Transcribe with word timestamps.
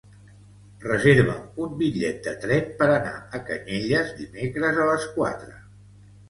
Reserva'm 0.85 1.59
un 1.65 1.75
bitllet 1.81 2.17
de 2.27 2.33
tren 2.45 2.71
per 2.79 2.87
anar 2.95 3.13
a 3.39 3.43
Canyelles 3.51 4.11
dimecres 4.23 4.81
a 4.87 4.91
les 4.95 5.07
quatre. 5.21 5.55